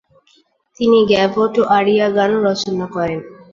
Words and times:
তিনি 0.79 0.99
গাভট 1.11 1.53
ও 1.61 1.73
আরিয়া 1.77 2.07
গানও 2.17 2.37
রচনা 2.47 2.85
করেন। 2.95 3.19